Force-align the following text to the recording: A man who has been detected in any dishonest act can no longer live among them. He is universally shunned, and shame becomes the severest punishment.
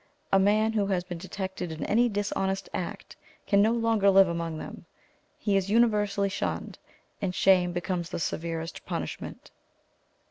A 0.33 0.39
man 0.39 0.73
who 0.73 0.87
has 0.87 1.03
been 1.03 1.19
detected 1.19 1.71
in 1.71 1.85
any 1.85 2.09
dishonest 2.09 2.67
act 2.73 3.15
can 3.45 3.61
no 3.61 3.71
longer 3.71 4.09
live 4.09 4.27
among 4.27 4.57
them. 4.57 4.85
He 5.37 5.55
is 5.55 5.69
universally 5.69 6.27
shunned, 6.27 6.79
and 7.21 7.35
shame 7.35 7.71
becomes 7.71 8.09
the 8.09 8.17
severest 8.17 8.83
punishment. 8.87 9.51